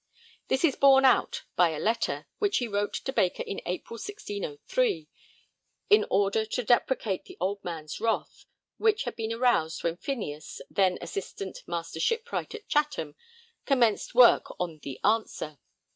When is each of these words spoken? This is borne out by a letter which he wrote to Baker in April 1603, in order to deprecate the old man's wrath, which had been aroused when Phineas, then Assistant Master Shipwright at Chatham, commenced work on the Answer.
This 0.47 0.63
is 0.65 0.75
borne 0.75 1.05
out 1.05 1.43
by 1.55 1.69
a 1.69 1.79
letter 1.79 2.25
which 2.39 2.57
he 2.57 2.67
wrote 2.67 2.93
to 2.93 3.13
Baker 3.13 3.43
in 3.43 3.61
April 3.67 3.97
1603, 3.97 5.07
in 5.91 6.05
order 6.09 6.43
to 6.43 6.63
deprecate 6.63 7.25
the 7.25 7.37
old 7.39 7.63
man's 7.63 8.01
wrath, 8.01 8.47
which 8.79 9.03
had 9.03 9.15
been 9.15 9.31
aroused 9.31 9.83
when 9.83 9.97
Phineas, 9.97 10.59
then 10.71 10.97
Assistant 11.01 11.59
Master 11.67 11.99
Shipwright 11.99 12.55
at 12.55 12.67
Chatham, 12.67 13.13
commenced 13.67 14.15
work 14.15 14.47
on 14.59 14.79
the 14.79 14.99
Answer. 15.03 15.59